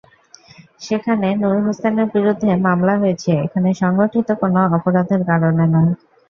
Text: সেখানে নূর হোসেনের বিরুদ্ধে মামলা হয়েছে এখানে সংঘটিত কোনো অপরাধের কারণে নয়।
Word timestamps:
সেখানে 0.79 1.27
নূর 1.41 1.57
হোসেনের 1.65 2.07
বিরুদ্ধে 2.13 2.51
মামলা 2.65 2.93
হয়েছে 3.01 3.31
এখানে 3.45 3.69
সংঘটিত 3.81 4.29
কোনো 4.41 4.59
অপরাধের 4.69 5.21
কারণে 5.29 5.65
নয়। 5.73 5.91